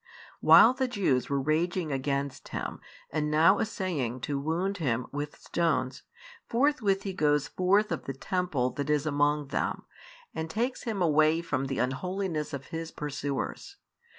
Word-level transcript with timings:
While 0.39 0.73
the 0.73 0.87
Jews 0.87 1.29
were 1.29 1.39
raging 1.39 1.91
against 1.91 2.47
Him 2.47 2.79
and 3.11 3.29
now 3.29 3.59
essaying 3.59 4.21
to 4.21 4.39
wound 4.39 4.77
Him 4.77 5.05
with 5.11 5.39
stones, 5.39 6.01
forthwith 6.49 7.03
He 7.03 7.13
goes 7.13 7.47
forth 7.47 7.91
of 7.91 8.05
the 8.05 8.13
temple 8.15 8.71
that 8.71 8.89
is 8.89 9.05
among 9.05 9.49
them, 9.49 9.83
and 10.33 10.49
takes 10.49 10.85
Him 10.85 11.03
away 11.03 11.43
from 11.43 11.65
the 11.67 11.77
unholiness 11.77 12.51
of 12.51 12.69
His 12.73 12.89
pursuers. 12.91 13.77